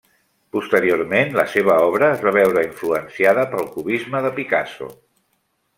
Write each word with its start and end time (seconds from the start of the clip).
Posteriorment 0.55 1.35
la 1.41 1.45
seva 1.55 1.75
obra 1.89 2.09
es 2.15 2.25
va 2.29 2.33
veure 2.39 2.65
influenciada 2.71 3.45
pel 3.53 3.73
cubisme 3.77 4.25
de 4.29 4.35
Picasso. 4.41 4.95